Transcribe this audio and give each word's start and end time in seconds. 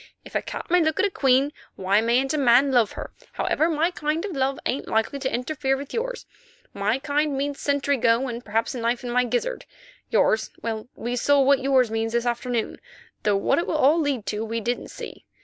If 0.25 0.33
a 0.33 0.41
cat 0.41 0.71
may 0.71 0.81
look 0.81 0.99
at 0.99 1.05
a 1.05 1.11
queen, 1.11 1.53
why 1.75 2.01
mayn't 2.01 2.33
a 2.33 2.37
man 2.39 2.71
love 2.71 2.93
her? 2.93 3.11
Howsoever, 3.33 3.69
my 3.69 3.91
kind 3.91 4.25
of 4.25 4.31
love 4.35 4.57
ain't 4.65 4.87
likely 4.87 5.19
to 5.19 5.31
interfere 5.31 5.77
with 5.77 5.93
yours. 5.93 6.25
My 6.73 6.97
kind 6.97 7.37
means 7.37 7.59
sentry 7.59 7.97
go 7.97 8.27
and 8.27 8.43
perhaps 8.43 8.73
a 8.73 8.79
knife 8.79 9.03
in 9.03 9.11
my 9.11 9.25
gizzard; 9.25 9.65
yours—well, 10.09 10.87
we 10.95 11.15
saw 11.15 11.39
what 11.41 11.59
yours 11.59 11.91
means 11.91 12.13
this 12.13 12.25
afternoon, 12.25 12.81
though 13.21 13.37
what 13.37 13.59
it 13.59 13.67
will 13.67 13.77
all 13.77 13.99
lead 13.99 14.25
to 14.25 14.43
we 14.43 14.59
didn't 14.59 14.87
see. 14.89 15.27